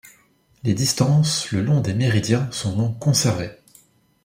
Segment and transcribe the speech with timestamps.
[0.63, 3.51] Les distances le long des méridiens sont donc conservées.